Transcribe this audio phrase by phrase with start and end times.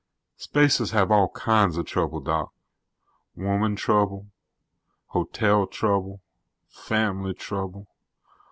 [0.37, 2.51] Spacers have all kinds of trouble, Doc.
[3.35, 4.31] Woman trouble.
[5.09, 6.21] Hotel trouble.
[6.67, 7.87] Fam'ly trouble.